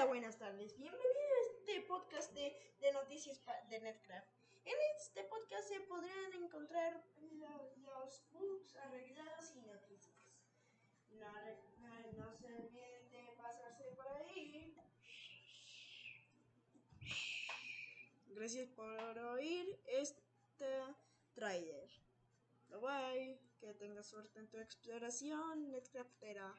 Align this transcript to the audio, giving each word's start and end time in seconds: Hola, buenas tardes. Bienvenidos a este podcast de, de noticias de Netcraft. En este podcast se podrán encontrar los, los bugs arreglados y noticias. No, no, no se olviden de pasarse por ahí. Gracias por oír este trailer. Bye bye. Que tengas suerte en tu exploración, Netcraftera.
Hola, 0.00 0.08
buenas 0.08 0.38
tardes. 0.38 0.78
Bienvenidos 0.78 1.12
a 1.12 1.58
este 1.58 1.82
podcast 1.82 2.32
de, 2.32 2.56
de 2.80 2.92
noticias 2.92 3.38
de 3.68 3.80
Netcraft. 3.80 4.30
En 4.64 4.74
este 4.96 5.24
podcast 5.24 5.68
se 5.68 5.78
podrán 5.80 6.32
encontrar 6.42 7.04
los, 7.32 7.76
los 7.76 8.24
bugs 8.32 8.76
arreglados 8.76 9.54
y 9.56 9.60
noticias. 9.60 10.16
No, 11.10 11.30
no, 11.80 12.12
no 12.16 12.34
se 12.34 12.46
olviden 12.46 13.10
de 13.10 13.34
pasarse 13.36 13.84
por 13.94 14.08
ahí. 14.08 14.74
Gracias 18.28 18.68
por 18.70 19.18
oír 19.18 19.78
este 19.86 20.80
trailer. 21.34 21.90
Bye 22.68 22.78
bye. 22.78 23.40
Que 23.58 23.74
tengas 23.74 24.06
suerte 24.06 24.38
en 24.38 24.48
tu 24.48 24.56
exploración, 24.56 25.70
Netcraftera. 25.70 26.54